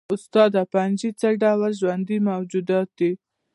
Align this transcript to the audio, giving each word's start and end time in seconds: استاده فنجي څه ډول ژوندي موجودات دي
استاده 0.13 0.61
فنجي 0.71 1.09
څه 1.19 1.27
ډول 1.41 1.71
ژوندي 1.81 2.17
موجودات 2.29 2.89
دي 2.99 3.11